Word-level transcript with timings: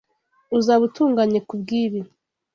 Uzaba 0.57 0.83
utunganye 0.89 1.39
kubwibi. 1.47 1.99